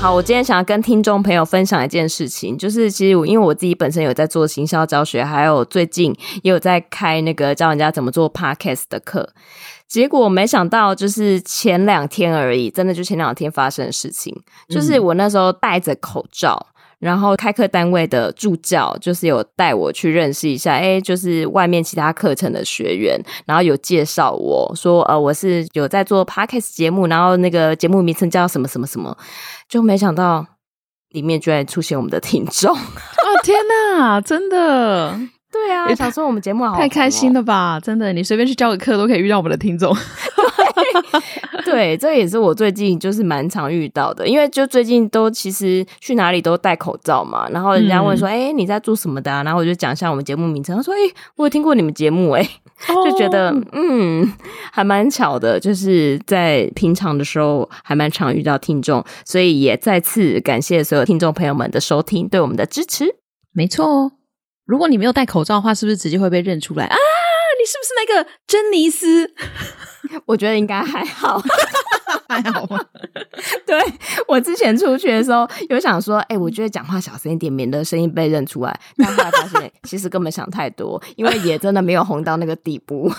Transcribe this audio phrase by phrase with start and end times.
[0.00, 6.10] 好，我今天想要跟听众朋友分享一件事情，就是其实我因为我自己本身有在做行销教学，还有最近
[6.42, 9.28] 也有在开那个教人家怎么做 podcast 的课，
[9.86, 14.34] 结果没想到就是前两天而已，真的就前两天发生的事情，
[14.70, 16.68] 就是我那时候戴着口罩。
[17.00, 29.16] 然后开课单位的助教就是有带我去认识一下，诶，就是外面其他课程的学员，然后有介绍我说，呃，我是有在做 podcast 节目，然后那个节目名称叫什么什么什么，
[29.66, 30.46] 就没想到
[31.08, 32.80] 里面居然出现我们的听众，啊
[33.42, 33.58] 天
[33.98, 35.18] 哪，真的。
[35.52, 37.80] 对啊，我想说我们节目好、哦、太开心了吧！
[37.80, 39.92] 真的，你随便去教个课都可以遇到我们的听众。
[41.64, 50.98] 对， 对，这也是我最近就是蛮常遇到的，因为就最近都其实去哪里都戴口罩嘛，然后人家问说：“哎、嗯，你在做什么的、啊？”然后我就讲一下我们节目名称，他说：“哎，
[51.36, 52.48] 我有听过你们节目。”哎，
[52.86, 54.32] 就觉得嗯，
[54.72, 63.16] 还蛮巧的，就是在平常的时候还蛮常遇到听众，所以也再次感谢所有听众朋友们的收听，对我们的支持。
[63.52, 64.12] 没错哦。
[64.70, 66.96] 如果你没有戴口罩的话，是不是直接会被认出来啊？
[67.58, 69.34] 你是不是那个珍妮斯？
[70.26, 71.42] 我觉得应该还好，
[72.30, 72.78] 还好吗？
[73.66, 73.82] 对，
[74.28, 78.80] 我之前出去的时候有想说，哎、欸，我觉得讲话小声一点，免得声音被认出来。
[78.96, 83.10] 但后来发现，其实根本想太多，因为也真的没有红到那个地步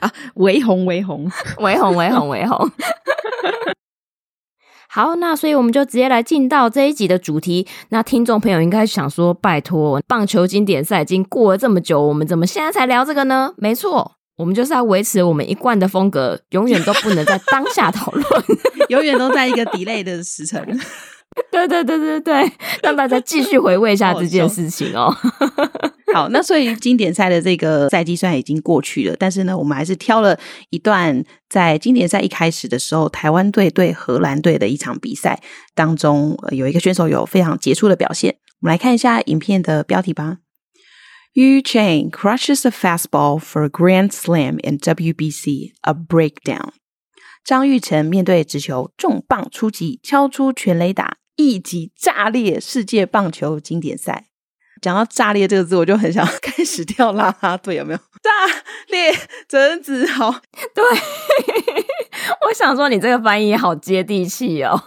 [0.00, 2.70] 啊，微红，微红，微红，微红，微红。
[4.94, 7.66] 好，那所以我们就直接来进到这一集的主题。
[7.88, 13.54] 那听众朋友应该想说，拜托，棒球经典赛已经过了这么久，我们怎么现在才聊这个呢？
[13.56, 18.26] 没错，我们就是要维持我们一贯的风格，永远都不能在当下讨论，
[18.90, 20.78] 永远都在一个 delay 的时辰。
[21.50, 25.14] 对对对对对，让大家继续回味一下这件事情哦。
[26.14, 30.38] 好，那所以经典赛的这个赛季虽然已经过去了，但是呢，我们还是挑了
[30.70, 35.40] 一段在经典赛一开始的时候，台湾队对荷兰队的一场比赛
[35.74, 38.36] 当中，有一个选手有非常杰出的表现。
[38.60, 40.38] 我们来看一下影片的标题吧。
[41.34, 46.72] Yu Chang crushes a fastball for a grand slam in WBC, a breakdown。
[47.42, 54.26] 张玉成面对直球重磅出击，敲出全垒打，一级炸裂世界棒球经典赛。
[54.80, 57.98] 讲到“炸裂”这个字，我就很想 开始跳啦啦队，有没有？
[57.98, 58.30] 炸
[58.88, 59.14] 裂，
[59.46, 60.28] 真子好。
[60.74, 60.84] 对，
[62.48, 64.82] 我想说你这个翻译好接地气哦。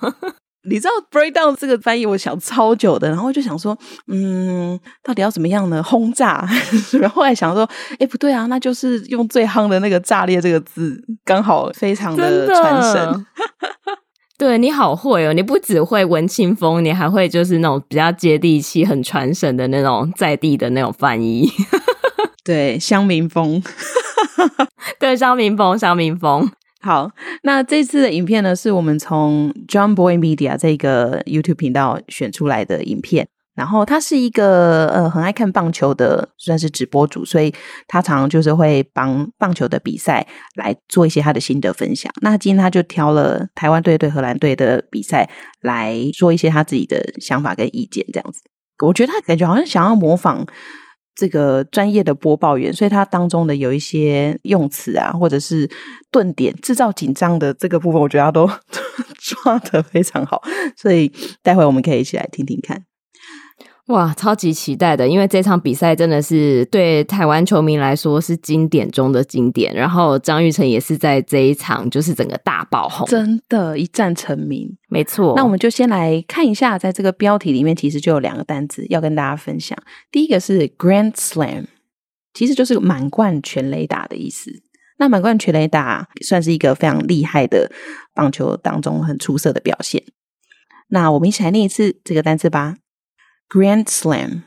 [0.70, 3.78] 你知道 “breakdown” 这个翻译，我想超久的，然后就想说，
[4.12, 5.82] 嗯，到底要怎么样呢？
[5.82, 6.46] 轰炸。
[7.00, 13.26] 然后后来想说，哎，不对啊，那就是用最夯的那个“炸裂”这个字，刚好非常的传神。
[14.38, 15.32] 对，你好会哦！
[15.32, 21.50] 你不只会文青风，你还会就是那种比较接地气、很传神的那种在地的那种翻译。
[22.44, 23.64] 对，乡民风。
[25.00, 26.52] 对，乡民风，乡民风。
[26.82, 27.10] 好，
[27.44, 33.28] 那这次的影片呢，是我们从 John Boy Media 这个 YouTube 频道选出来的影片。
[33.56, 37.54] 然后他是一个呃很爱看棒球的，算是直播主，所以
[37.88, 42.12] 他常常就是会帮棒球的比赛来做一些他的心得分享。
[42.22, 45.30] 那今天他就挑了台湾队对荷兰队的比赛
[45.62, 48.42] 来说一些他自己的想法跟意见，这样子。
[48.84, 50.46] 我觉得他感觉好像想要模仿
[51.16, 55.70] 这个专业的播报员，所以他当中的有一些用词啊，或者是
[56.12, 58.46] 顿点制造紧张的这个部分，我觉得他都
[59.18, 60.44] 抓得非常好。
[60.76, 61.10] 所以
[61.42, 62.84] 待会我们可以一起来听听看。
[63.88, 65.08] 哇，超级期待的！
[65.08, 69.72] 因为这场比赛真的是对台湾球迷来说是经典中的经典。
[69.76, 74.76] 然后张玉成也是在这一场就是整个大爆红，真的，一战成名。
[74.90, 79.78] 没错，那我们就先来看一下，在这个标题里面其实就有两个单词要跟大家分享。
[80.12, 81.66] 第一个是 Grand Slam，
[82.34, 84.50] 其实就是满贯全垒打的意思。
[84.98, 87.72] 那满贯全垒打算是一个非常厉害的
[88.16, 90.02] 棒球当中很出色的表现。
[90.88, 92.78] 那我们一起来念一次这个单词吧。
[93.50, 94.42] Grand Slam,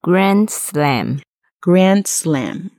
[0.00, 1.20] Grand Slam,
[1.60, 2.70] Grand Slam,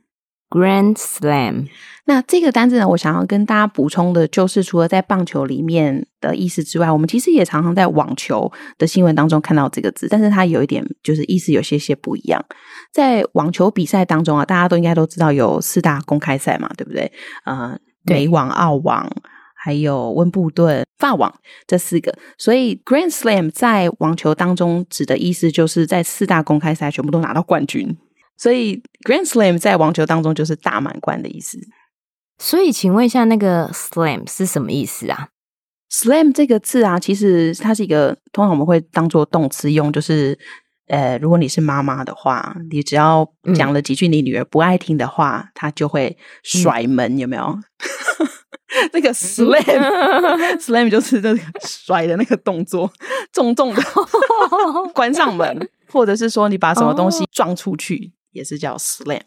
[0.48, 1.68] Grand Slam。
[2.06, 12.44] 那这个单字呢，我想要跟大家补充的就是，除了在棒球里面的意思之外，我们其实也常常在网球的新闻当中看到这个字，但是它有一点就是意思有些些不一样。
[12.92, 17.10] 在网球比赛当中啊，大家都应该都知道有四大公开赛嘛，对不对？
[17.44, 19.10] 呃，美网、澳网。
[19.66, 21.34] 还有温布顿、法网
[21.66, 22.16] 这四个。
[22.38, 27.98] 所以 Grand Slam 在网球当中指的意思就是在四大公开赛全部都拿到冠军。
[28.36, 31.58] 所以 Grand Slam 在网球当中就是大满贯的意思。
[32.38, 35.30] 所以，请问一下，那个 Slam 是什么意思啊
[35.90, 40.38] ？Slam 这个字啊，其实它是一个通常我们会当做动词用，就是
[40.88, 47.58] 呃，如果你是妈妈的话，你只要讲了几句你女儿不爱听的话，她、嗯、就会甩门，有没有？
[48.92, 52.92] 那个 Slam，Slam 就是这个甩的那个动作，
[53.32, 53.82] 重重的
[54.94, 59.22] 关上门，或者是说你把什么东西撞出去，也是叫 Slam。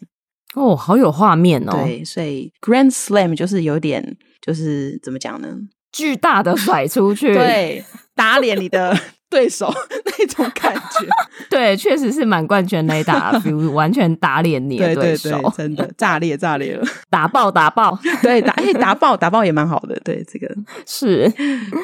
[0.54, 1.72] 哦，好有画面哦！
[1.72, 5.56] 对，所以 Grand Slam 就是有点，就是怎么讲呢？
[5.92, 7.84] 巨大的甩出去， 对，
[8.14, 8.96] 打脸你的
[9.30, 9.72] 对手
[10.18, 11.06] 那种感觉。
[11.48, 20.52] 对，确实是满贯全垒打，比如完全打脸你的对手，真的炸裂炸裂了，打爆打爆，对打哎打爆打爆也蛮好的，对这个
[20.86, 21.32] 是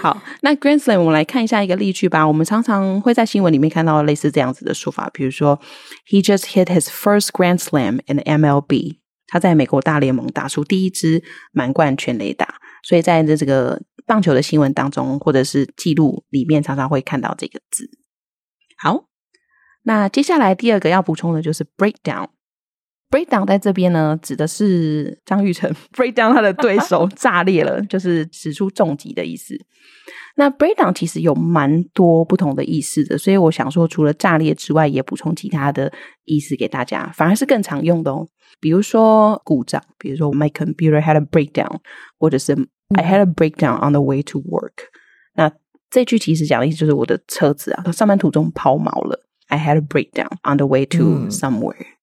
[0.03, 0.21] 好。
[0.43, 2.27] 那 Grand Slam 我们来看一下一个例句吧。
[2.27, 5.61] 我们常常会在新闻里面看到类似这样子的说法，比如说
[6.09, 8.99] He just hit his first Grand Slam in MLB，
[9.29, 11.23] 他在美国大联盟打出第一支
[11.53, 12.57] 满贯全垒打。
[12.87, 17.91] 所以在这这个棒球的新闻当中，或者是记录里面，常常会看到这个字。
[18.79, 19.09] 好。
[19.83, 22.29] 那接下来第二个要补充的就是 breakdown。
[23.11, 29.57] Breakdown 在这边呢，指的是张玉成 breakdown 他的对手炸裂了，就是使出重击的意思。
[30.37, 35.91] 那 breakdown 其实有蛮多不同的意思的，所以我想说，除了炸裂之外，也补充其他的
[36.25, 38.27] 意思给大家，反而是更常用的哦。
[38.61, 41.79] 比如说故障，比如说 my computer had a breakdown，
[42.19, 42.53] 或者是
[42.95, 44.73] I had a breakdown on the way to work。
[45.35, 45.51] 那
[45.91, 49.27] 这句其实讲的意思就是我的车子啊，上班途中抛锚了。
[49.49, 51.77] I had a breakdown on the way to somewhere。
[51.79, 51.96] 嗯。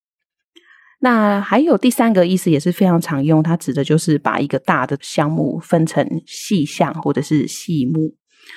[1.00, 8.14] 那还有第三个意思也是非常常用，它指的就是把一个大的项目分成细项或者是细目。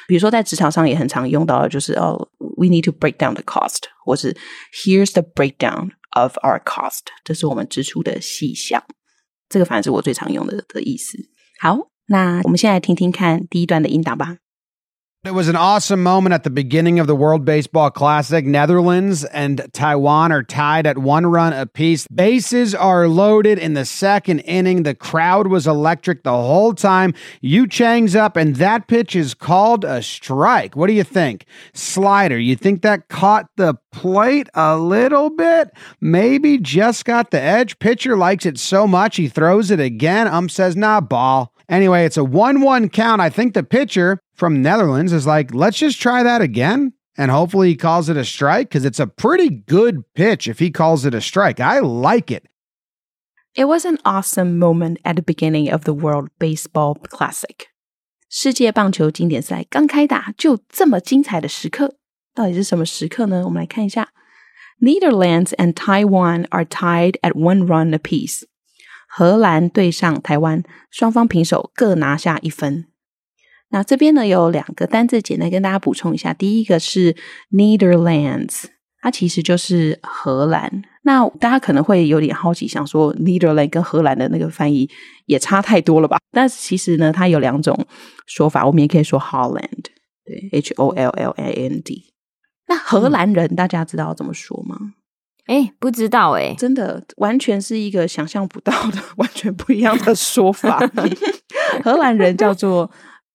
[0.08, 4.36] 比如说在职场上也很常用到的，就是哦，we need to break down the cost，或是
[4.74, 8.84] here's the breakdown of our cost，这是我们支出的细项。
[9.50, 11.18] 这个反正是我最常用的的意思。
[11.62, 14.38] 好，那我们现在来听听看第一段的音档吧。
[15.28, 18.46] It was an awesome moment at the beginning of the World Baseball Classic.
[18.46, 22.08] Netherlands and Taiwan are tied at one run apiece.
[22.08, 24.84] Bases are loaded in the second inning.
[24.84, 27.14] The crowd was electric the whole time.
[27.42, 30.78] Yu Chang's up, and that pitch is called a strike.
[30.78, 31.46] What do you think?
[31.74, 35.72] Slider, you think that caught the plate a little bit?
[36.00, 37.80] Maybe just got the edge.
[37.80, 40.30] Pitcher likes it so much he throws it again.
[40.30, 41.54] Um says, nah, ball.
[41.69, 43.21] Anyway, it's a 1 1 count.
[43.21, 46.93] I think the pitcher from Netherlands is like, let's just try that again.
[47.17, 50.71] And hopefully he calls it a strike because it's a pretty good pitch if he
[50.71, 51.61] calls it a strike.
[51.61, 52.45] I like it.
[53.55, 57.67] It was an awesome moment at the beginning of the World Baseball Classic.
[58.31, 61.97] 世界棒球经典赛刚开打就这么精彩的时刻，
[62.35, 63.43] 到底是什么时刻呢？
[63.45, 64.09] 我们来看一下。
[64.81, 68.43] Netherlands and Taiwan are tied at one run apiece.
[69.18, 70.62] 荷兰对上台湾，
[70.92, 72.86] 双方平手，各拿下一分。
[73.70, 76.36] 那这边呢，有两个单字，简单跟大家补充一下。
[76.36, 77.16] 第一个是
[77.50, 78.66] Netherlands，
[79.02, 80.84] 它其实就是荷兰。
[81.02, 84.88] 那大家可能会有点好奇，想说 Netherlands 跟荷兰的那个翻译
[85.26, 86.20] 也差太多了吧？
[86.32, 87.88] 但其实呢，它有两种
[88.28, 89.86] 说法，我们也可以说 Holland，
[90.24, 92.14] 对，H O L L A N D。
[92.68, 94.78] 那荷兰人，大家知道怎么说吗？
[95.48, 100.80] 哎、欸，不知道哎、欸，真的完全是一个想象不到的， 完全不一样的说法。
[101.84, 102.92] 荷兰人叫做。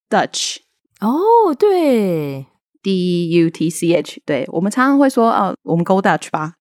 [0.09, 0.57] Dutch
[0.99, 2.45] 哦，对
[2.83, 6.53] ，D U T C H，对，我们常常会说哦，我们 Go Dutch 吧，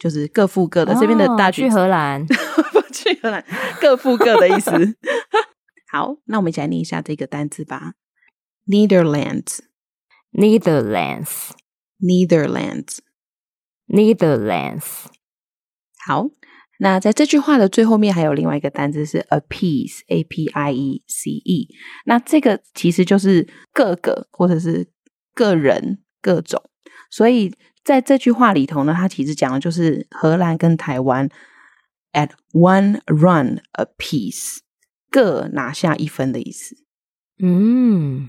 [0.00, 0.92] 就是各付各的。
[0.92, 2.34] 哦、这边的 Dutch 去荷兰，不
[2.92, 3.44] 去荷兰，
[3.80, 4.72] 各付各的意思。
[5.92, 7.92] 好，那我们一起来念一下这个单字吧
[13.88, 15.06] ：Netherlands，Netherlands，Netherlands，Netherlands。
[16.06, 16.30] 好。
[16.80, 21.68] 那在这句话的最后面还有另外一个单字是 apiece，a p i e c e。
[22.04, 24.86] 那这个其实就是各个或者是
[25.34, 26.62] 个人各种，
[27.10, 27.52] 所以
[27.82, 31.28] 在这句话里头呢，它其实讲的就是荷兰跟台湾
[32.12, 34.58] at one run apiece，
[35.10, 36.76] 各拿下一分的意思。
[37.40, 38.28] 嗯，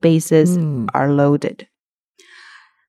[0.02, 1.64] Bases are loaded。
[1.64, 1.68] 嗯、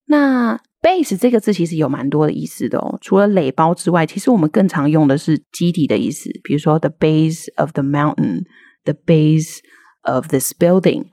[0.06, 2.98] 那 base 这个字其实有蛮多的意思的哦。
[3.00, 9.58] 除了垒包之外，其实我们更常用的是基底的意思，比如说 the base of the mountain，the base
[10.02, 11.06] of this building，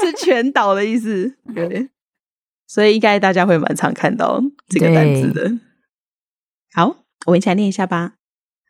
[0.00, 1.34] 是全倒的意思？
[1.54, 1.88] 对，
[2.66, 4.38] 所以应该大家会蛮常看到
[4.68, 5.50] 这个单词的。
[6.74, 8.16] 好，我们一起来念一下吧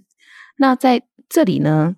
[0.57, 1.95] 那在这里呢，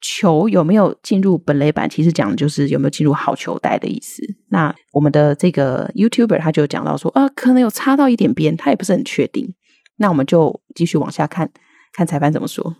[0.00, 4.22] 球有没有进入本垒板，其实讲的就是有没有进入好球带的意思。
[4.48, 9.54] 那我们的这个 YouTuber 他就讲到说，啊，可能有擦到一点边，他也不是很确定。
[9.96, 11.50] 那我们就继续往下看，
[11.92, 12.76] 看裁判怎么说。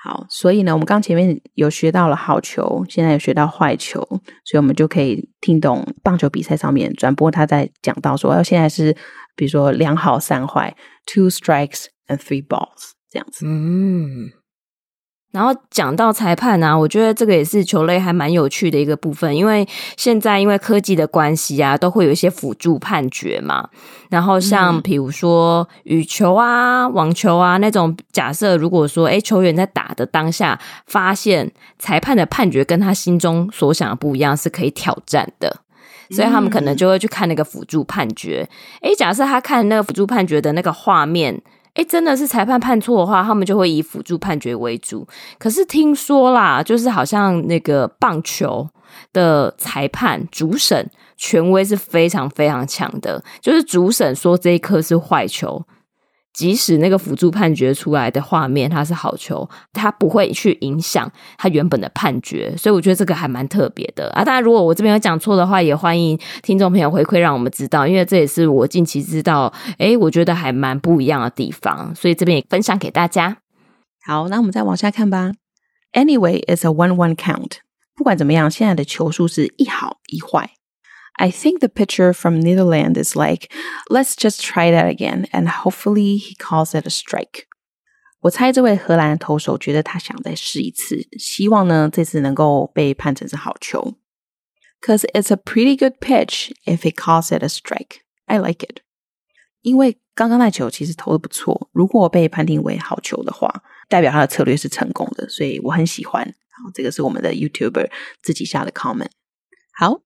[0.01, 4.01] 好，所以呢，我们刚前面有学到了好球，现在有学到坏球，
[4.43, 8.97] 所以我们就可以听懂棒球比赛上面转播他在讲到说，要现在是
[9.35, 13.45] 比如说两好三坏，two strikes and three balls 这样子。
[13.47, 14.31] 嗯。
[15.31, 19.67] 然后讲到裁判啊，我觉得这个也是球类还蛮有趣的一个部分，因为
[19.97, 23.67] 现在因为科技的关系啊，都会有一些辅助判决嘛。
[24.09, 35.53] 然后像比如说羽球啊、网球啊那种，假设如果说诶球员在打的当下发现裁判的判决跟他心中所想的不一样，是可以挑战的，
[36.11, 38.47] 所以他们可能就会去看那个辅助判决。
[38.83, 41.41] 诶假设他看那个辅助判决的那个画面。
[41.75, 45.07] 哎，真的是裁判判错的话，他们就会以辅助判决为主。
[45.37, 48.67] 可是听说啦，就是好像那个棒球
[49.13, 55.63] 的裁判主审权威是非常非常强的，就是主审说这一颗是坏球。
[56.35, 64.23] 即使那个辅助判决出来的画面它是好球，它不会去影响它原本的判决，所以我觉得这个还蛮特别的啊。
[64.23, 73.37] 当然，如果我这边有讲错的话，也欢迎听众朋友回馈让我们知道，因为这也是我近期知道，诶，我觉得还蛮不一样的地方，所以这边也分享给大家。
[74.05, 75.31] 好，那我们再往下看吧。
[75.93, 77.59] Anyway, it's a one-one count。
[77.95, 80.49] 不管怎么样，现在的球数是一好一坏。
[81.18, 83.52] I think the pitcher from Netherlands is like,
[83.90, 87.44] let's just try that again, and hopefully he calls it a strike.
[88.20, 93.98] 我猜这位荷兰投手觉得他想再试一次，希望呢这次能够被判成是好球。
[94.80, 97.98] Cause it's a pretty good pitch if he calls it a strike.
[98.24, 98.80] I like it.
[99.60, 106.24] 因为刚刚那球其实投的不错，如果被判定为好球的话，代表他的策略是成功的，所以我很喜欢。
[106.24, 107.90] 好，这个是我们的 YouTuber
[108.22, 109.10] 自己下的 comment。
[109.74, 110.00] 好。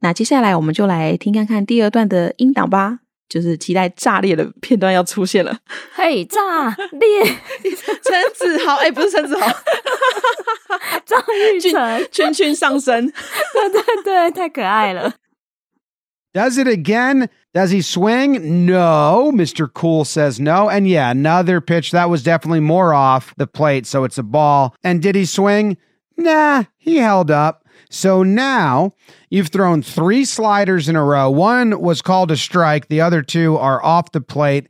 [0.00, 5.58] 那接下来我们就来听看看第二段的音档吧，就是期待炸裂的片段要出现了。
[5.94, 7.24] 嘿，炸裂！
[8.02, 9.46] 陈子豪，哎、欸，不是陈子豪，
[11.04, 11.22] 张
[11.54, 13.06] 玉成，圈圈上升，
[13.52, 15.14] 对对对，太可爱了。
[16.32, 17.28] Does it again?
[17.52, 18.64] Does he swing?
[18.64, 19.32] No.
[19.32, 19.66] Mr.
[19.66, 20.68] Cool says no.
[20.68, 24.74] And yeah, another pitch that was definitely more off the plate, so it's a ball.
[24.84, 25.76] And did he swing?
[26.16, 27.64] Nah, he held up.
[27.90, 28.94] So now
[29.30, 31.28] you've thrown three sliders in a row.
[31.28, 34.68] One was called a strike, the other two are off the plate.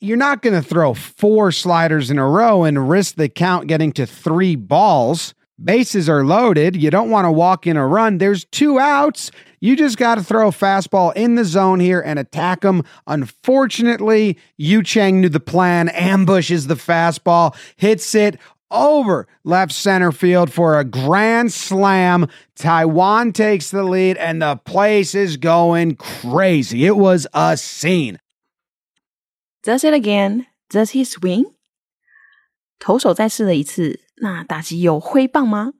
[0.00, 3.92] You're not going to throw four sliders in a row and risk the count getting
[3.92, 5.34] to three balls.
[5.62, 6.74] Bases are loaded.
[6.74, 8.18] You don't want to walk in a run.
[8.18, 9.30] There's two outs.
[9.60, 12.82] You just got to throw a fastball in the zone here and attack them.
[13.06, 18.40] Unfortunately, Yu Chang knew the plan, ambushes the fastball, hits it
[18.71, 22.27] over left center field for a grand slam.
[22.55, 26.85] Taiwan takes the lead, and the place is going crazy.
[26.85, 28.19] It was a scene.
[29.63, 30.47] Does it again?
[30.69, 31.53] Does he swing?
[32.79, 35.73] 投手再试了一次，那打击有挥棒吗？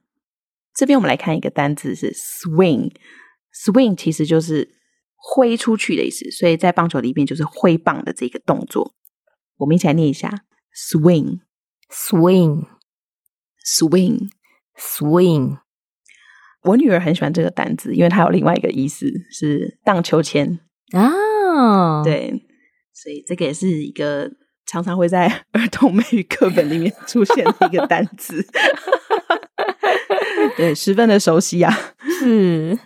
[0.73, 4.69] 这边我们来看一个单字是 swing。swing 其实就是
[5.15, 8.93] 挥出去的意思，所以在棒球里面就是挥棒的这个动作。
[9.58, 12.67] 我们一起来念一下 swing，swing。Swing,
[13.64, 14.29] swing。
[16.64, 20.61] 我女儿很喜欢这个单字，因为它有另外一个意思是荡秋千
[20.92, 22.03] 啊。
[22.05, 22.46] 对，
[22.92, 24.31] 所以这个也是一个
[24.64, 28.46] 常常会在儿童美语课本里面出现的一个单字。
[30.57, 31.77] 对，十分的熟悉啊。
[32.20, 32.79] 是，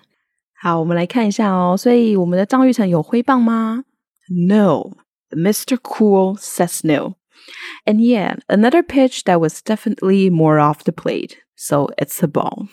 [0.62, 1.76] 好，我们来看一下哦。
[1.76, 3.84] 所以我们的张玉成有挥棒吗
[4.48, 5.76] ？No，Mr.
[5.82, 7.16] Cool says no.
[7.85, 11.37] And yeah, another pitch that was definitely more off the plate.
[11.55, 12.67] So it's a ball.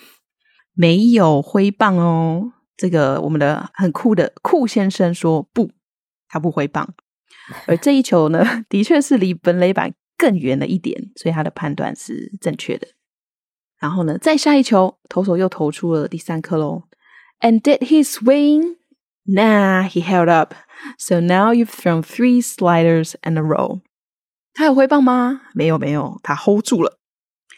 [0.75, 2.53] 没有挥棒哦。
[2.77, 5.71] 这个我们的很酷的酷先生说不，
[6.29, 6.95] 他不挥棒。
[7.67, 12.89] 而这一球呢，的确是离本垒板更远了一点，所以他的判断是正确的。
[13.81, 16.85] 然后呢，再下一球，投手又投出了第三颗喽。
[17.41, 18.77] And did he swing?
[19.25, 20.55] Nah, he held up.
[20.99, 23.81] So now you've thrown three sliders in a row.
[24.53, 25.43] 他有挥棒吗？
[25.55, 26.99] 没有，没有，他 hold 住了。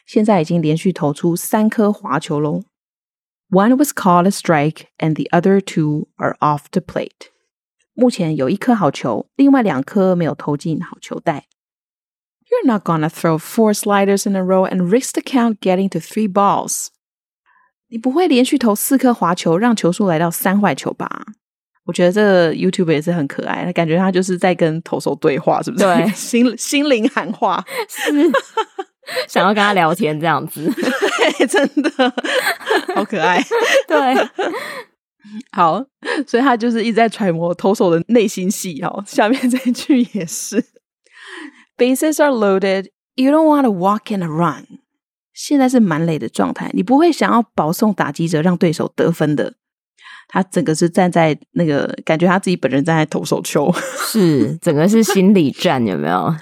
[0.06, 2.64] 现在已经连续投出三颗滑球喽。
[3.48, 7.30] One was called a strike, and the other two are off the plate.
[7.94, 11.46] 目前有一颗好球，另外两颗没有投进好球带。
[12.48, 16.30] You're not gonna throw four sliders in a row and risk the count getting to three
[16.30, 16.88] balls.
[17.88, 21.24] 你不会连续投四颗滑球，让球数来到三坏球吧？
[21.85, 25.83] 我觉得这个 YouTube 也是很可爱，感觉他就是在跟投手对话，是不是？
[25.83, 28.11] 对， 心心灵喊话， 是
[29.27, 31.91] 想要跟他聊天这样子， 对，真的
[32.95, 33.39] 好可爱。
[33.87, 34.15] 对，
[35.51, 35.83] 好，
[36.25, 39.03] 所以他就是一直在揣摩投手的内心戏哦。
[39.05, 40.63] 下面这一句也是
[41.77, 44.65] ：Bases are loaded, you don't want to walk and run。
[45.33, 49.53] 现在是满垒的状态，你不会想要保送打击者让对手得分的。
[50.27, 53.71] 他整个是站在那个，感觉他自己本人站在投手球，
[54.11, 56.35] 是整个是心理战，有没有？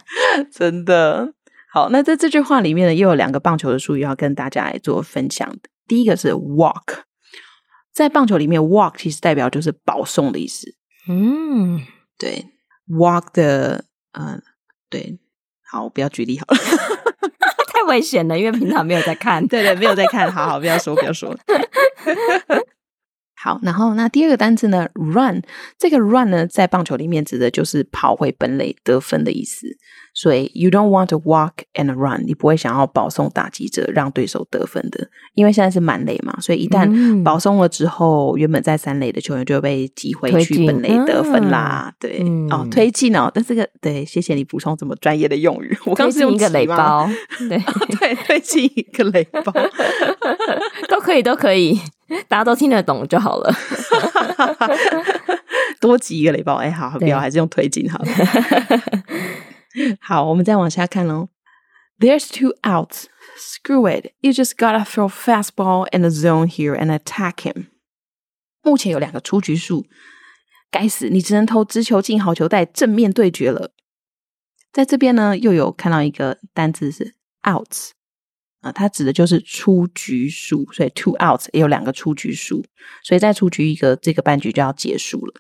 [0.51, 1.33] 真的
[1.71, 1.89] 好。
[1.89, 5.57] 那在这句话里面呢，又有两个棒球的术语要跟大家来做分享的。
[5.87, 7.01] 第一个是 walk，
[7.93, 10.75] 在棒球里面，walk 其实代表就是保送的意思。
[11.07, 11.81] 嗯，
[12.17, 12.47] 对
[12.89, 14.41] ，walk 的，嗯、呃，
[14.89, 15.19] 对，
[15.69, 16.57] 好，不要举例好了，
[17.67, 21.37] 太危险了，因为平常没有在看，对对，没有在看，好好，不要说，不要说。
[23.43, 25.41] 好，然后那第二个单词呢，run，
[25.77, 29.67] 这个 run 呢，在棒球里面指的就是跑回本垒得分的意思。
[30.13, 41.91] 所以 you don't want to walk and run，你不会想要保送打击者让对手得分的，因为现在是满垒嘛，所以一旦保送了之后，嗯、原本在三垒的球员就会被挤回去本垒得分啦。
[41.91, 45.75] 嗯、对，嗯、哦，推进哦，但这个对，谢谢你补充这么专业的用语。
[45.85, 47.09] 我刚是用一个垒包，
[47.49, 47.57] 对
[47.97, 49.51] 对，推进一个垒包
[50.87, 51.79] 都可以，都可以，
[52.27, 53.51] 大家都听得懂就好了。
[55.81, 58.05] 多挤一个垒包，哎，好，不要，还是用推进好了。
[59.99, 61.29] 好，我们再往下看喽。
[61.99, 63.05] There's two outs.
[63.37, 64.13] Screw it.
[64.19, 67.67] You just gotta throw fastball in the zone here and attack him.
[68.61, 69.85] 目前有两个出局数，
[70.71, 73.73] 该死，你只能投直球进好球带，正面对决了。
[74.71, 77.91] 在这边呢，又有看到一个单字是 outs
[78.61, 82.65] 啊，它指的就是出局数，所以 two outs 也有两个出局数，
[83.03, 85.33] 所以再出局一个，这个半局就要结束了。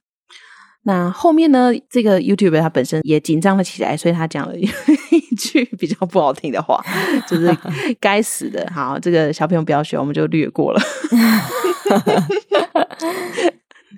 [0.85, 1.71] 那后面呢？
[1.89, 6.83] 这个 YouTuber 他本身也紧张了起来，所以他讲了 一句比较不好听的话，
[7.25, 7.55] 就是
[8.01, 8.67] “该死的”。
[8.75, 10.81] 好，这个小朋友不要学，我们就略过了。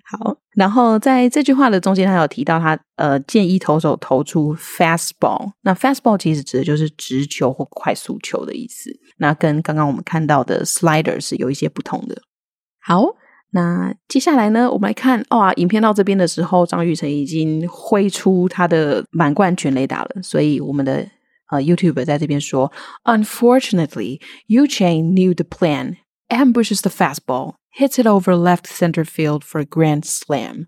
[0.08, 5.54] 好，然后在这句话的中间，他有提到他呃建议投手投出 fastball。
[5.64, 8.92] 那 fastball 其实指的就是直球或快速球的意思。
[9.18, 12.22] 那跟刚刚我们看到的 slider 是有一些不同的。
[12.80, 13.16] 好。
[13.56, 20.10] 那接下来呢，我们来看哇，影片到这边的时候，张育成已经挥出他的满贯全雷打了。
[20.22, 21.08] 所以我们的
[21.50, 22.70] 呃 YouTuber 在这边说
[23.06, 25.96] ，Unfortunately, Yu Chang knew the plan,
[26.28, 30.66] ambushes the fastball, hits it over left center field for a grand slam。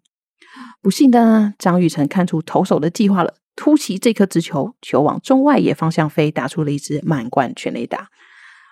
[0.82, 8.08] 不幸的呢，张育成看出投手的计划了，突袭这颗直球，球往中外野方向飞，打出了一支满贯全雷打。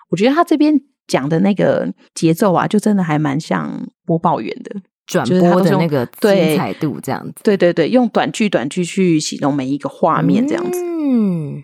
[0.08, 0.80] 我觉得他这边。
[1.06, 7.42] 讲的那个节奏啊，就真的还蛮像播报员的转播的那个精彩度这样子。
[7.44, 10.82] 对对对，用短句短句去形容每一个画面这样子。
[10.84, 11.62] 嗯，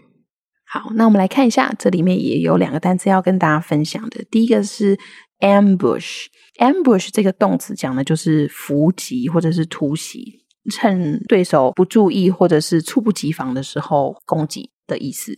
[0.64, 4.24] 好，那我们来看一下，这里面也有两个单词要跟大家分享的。
[4.31, 4.96] 第一个是
[5.40, 15.35] ambush，ambush 这个动词讲的就是伏击或者是突袭，趁对手不注意或者是猝不及防的时候攻击的意思。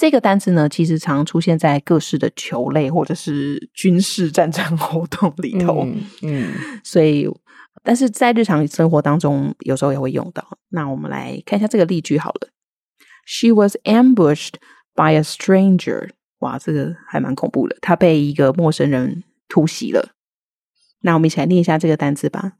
[0.00, 5.82] 这个单词呢，其实常出现在各式的球类或者是军事战争 活动里头。
[5.84, 7.28] 嗯，嗯，所以，
[7.82, 10.56] 但是在日常生活当中，有时候也会用到。
[10.70, 12.48] 那我们来看一下这个例句好了。
[13.26, 14.54] She was ambushed
[14.94, 16.12] by a stranger。
[16.38, 17.76] 哇，这个还蛮恐怖的。
[17.82, 20.12] 她被一个陌生人突袭了。
[21.02, 22.52] 那我们一起来念一下这个单词吧。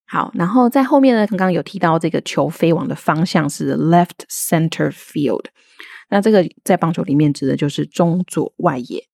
[0.06, 5.44] 好，然后在后面呢，刚刚有提到这个球飞往的方向是 left center field，
[6.08, 9.06] 那这个在棒球里面指的就是中左外野。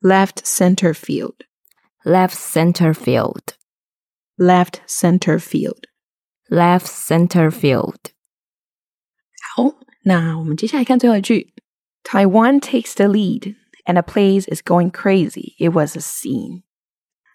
[0.00, 7.96] left center field，left center field，left center field，left center field。
[9.56, 11.52] 好，那我们接下来看最后一句：
[12.04, 15.56] Taiwan takes the lead and the place is going crazy.
[15.58, 16.62] It was a scene.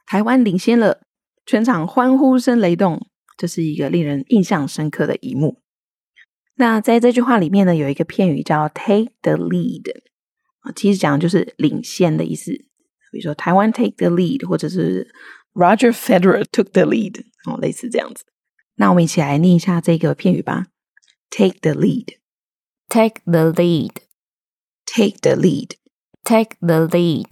[0.05, 1.01] 台湾领先了。
[1.48, 3.06] 全场欢呼声雷动，
[3.38, 5.62] 这是一个令人印象深刻的一幕。
[6.56, 9.90] 那在这句话里面呢，有一个片语叫 “take the lead”，
[10.60, 12.52] 啊，其实讲的就是领先的意思。
[13.10, 15.10] 比如说台湾 take the lead，或者是
[15.54, 18.26] Roger Federer took the lead，哦，类似这样子。
[18.74, 20.66] 那我们一起来念一下这个片语吧
[21.30, 27.28] ：take the lead，take the lead，take the lead，take the lead。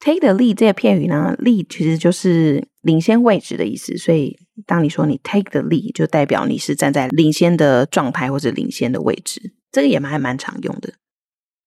[0.00, 4.34] Take the lead 这个片语呢，lead 其实就是领先位置的意思，所以
[4.66, 10.94] 当你说你 take the lead，就代表你是站在领先的状态或者领先的位置，这个也蛮还蛮常用的。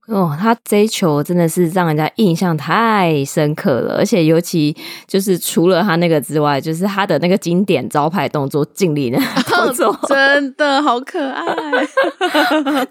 [0.08, 4.76] 哦，他这一球真的是让人家印象太深刻了，而且尤其
[5.08, 11.46] 就是除了他那个之外，就是他的那个经典招牌动作尽力的 动作，真的好可爱。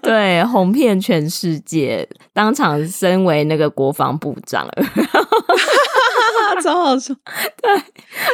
[0.01, 4.67] 对，红遍全世界，当场身为那个国防部长，
[6.63, 7.13] 超好笑。
[7.61, 7.75] 对，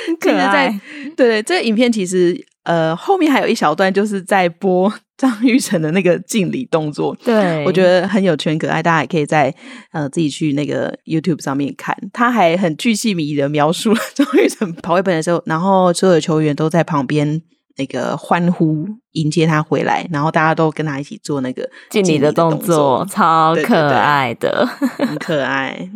[0.08, 0.70] 很可爱。
[1.18, 4.90] 对对，这个影片其实呃后面还有一小段，就是在播。
[5.20, 9.54] 张玉成的那个敬礼动作，对，我觉得很有趣、很可爱，大家也可以在
[9.92, 11.94] 呃自己去那个 YouTube 上面看。
[12.14, 17.42] 他还很巨细靡遗的描述了张玉成跑回本的时候，然后所有的球员都在旁边
[17.76, 25.06] 那个欢呼迎接他回来，然后大家都跟他一起做那个敬礼的动作，超可爱的，对对对。
[25.06, 25.90] 很可爱。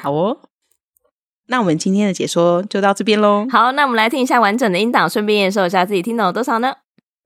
[0.00, 0.38] 好哦，
[1.48, 3.46] 那我们今天的解说就到这边喽。
[3.50, 6.72] 好，那我们来听一下完整的音档，顺便验收一下自己听懂了多少呢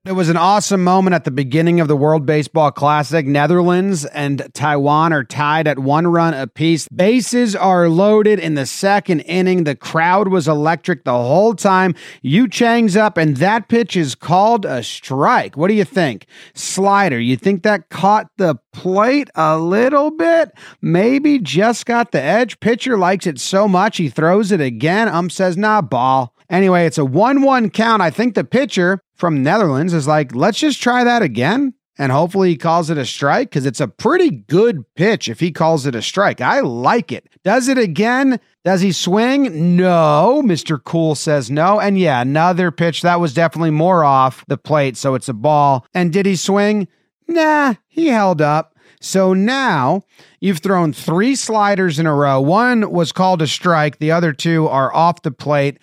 [0.06, 3.26] ？It was an awesome moment at the beginning of the World Baseball Classic.
[3.26, 6.86] Netherlands and Taiwan are tied at one run apiece.
[6.94, 9.64] Bases are loaded in the second inning.
[9.64, 11.96] The crowd was electric the whole time.
[12.22, 15.56] Yu Chang's up, and that pitch is called a strike.
[15.56, 16.26] What do you think?
[16.54, 20.52] Slider, you think that caught the plate a little bit?
[20.80, 22.60] Maybe just got the edge.
[22.60, 25.08] Pitcher likes it so much he throws it again.
[25.08, 26.35] Um says, nah, ball.
[26.50, 28.02] Anyway, it's a 1 1 count.
[28.02, 31.74] I think the pitcher from Netherlands is like, let's just try that again.
[31.98, 35.50] And hopefully he calls it a strike because it's a pretty good pitch if he
[35.50, 36.42] calls it a strike.
[36.42, 37.26] I like it.
[37.42, 38.38] Does it again?
[38.64, 39.76] Does he swing?
[39.76, 40.42] No.
[40.44, 40.82] Mr.
[40.82, 41.80] Cool says no.
[41.80, 44.98] And yeah, another pitch that was definitely more off the plate.
[44.98, 45.86] So it's a ball.
[45.94, 46.86] And did he swing?
[47.28, 48.76] Nah, he held up.
[49.00, 50.02] So now
[50.40, 52.40] you've thrown three sliders in a row.
[52.40, 55.78] One was called a strike, the other two are off the plate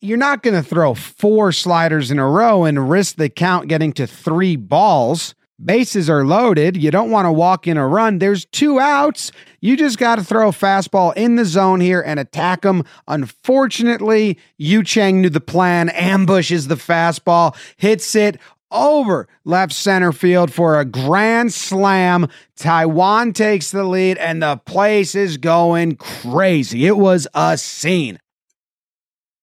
[0.00, 3.92] you're not going to throw four sliders in a row and risk the count getting
[3.94, 5.34] to three balls.
[5.62, 6.76] Bases are loaded.
[6.76, 8.20] You don't want to walk in a run.
[8.20, 9.32] There's two outs.
[9.60, 12.84] You just got to throw a fastball in the zone here and attack them.
[13.08, 18.38] Unfortunately, Yu Chang knew the plan, ambushes the fastball, hits it
[18.70, 22.28] over left center field for a grand slam.
[22.54, 26.86] Taiwan takes the lead, and the place is going crazy.
[26.86, 28.20] It was a scene.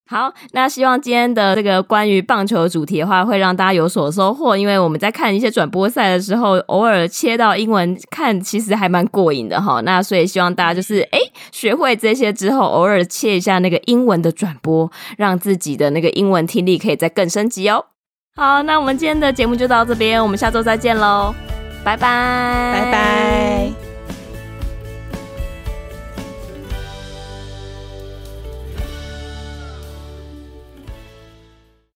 [0.07, 4.55] 好，那希望今天的这个关于棒球主题的话，会让大家有所收获。
[4.55, 9.81] 因为我们在看一些转播赛的时候，偶尔切到英文看，其实还蛮过瘾的哈。
[9.81, 11.19] 那所以希望大家就是诶
[11.51, 17.85] 学会这些之后，偶尔切一下那个英文的转播，让自己的那个英文听力可以再更升级哦。
[18.35, 21.33] 好，那我们今天的节目就到这边，我们下周再见喽，
[21.83, 23.84] 拜拜，拜拜。